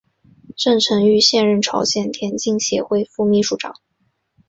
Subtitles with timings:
[0.57, 3.75] 郑成玉现任朝鲜田径协会副秘书长。